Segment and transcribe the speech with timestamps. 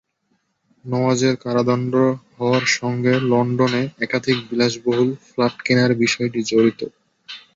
[0.85, 1.93] নওয়াজের কারাদণ্ড
[2.35, 6.81] হওয়ার সঙ্গে লন্ডনে একাধিক বিলাসবহুল ফ্ল্যাট কেনার বিষয়টি জড়িত।